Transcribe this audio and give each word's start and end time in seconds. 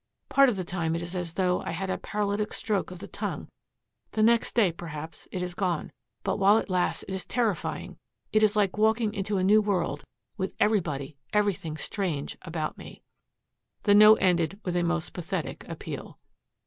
Part 0.29 0.49
of 0.49 0.55
the 0.55 0.63
time 0.63 0.95
it 0.95 1.03
is 1.03 1.15
as 1.15 1.35
though, 1.35 1.61
I 1.61 1.69
had 1.69 1.91
a 1.91 1.97
paralytic 1.99 2.53
stroke 2.55 2.89
of 2.89 2.97
the 2.97 3.07
tongue. 3.07 3.49
The 4.13 4.23
next 4.23 4.55
day, 4.55 4.71
perhaps, 4.71 5.27
it 5.31 5.43
is 5.43 5.53
gone. 5.53 5.91
But 6.23 6.37
while 6.37 6.57
it 6.57 6.71
lasts 6.71 7.03
it 7.07 7.13
is 7.13 7.23
terrifying. 7.23 7.99
It's 8.33 8.55
like 8.55 8.79
walking 8.79 9.13
into 9.13 9.37
a 9.37 9.43
new 9.43 9.61
world, 9.61 10.03
with 10.37 10.55
everybody, 10.59 11.17
everything 11.33 11.77
strange 11.77 12.35
about 12.41 12.79
me." 12.79 13.03
The 13.83 13.93
note 13.93 14.17
ended 14.21 14.59
with 14.65 14.75
a 14.75 14.81
most 14.81 15.13
pathetic 15.13 15.69
appeal. 15.69 16.17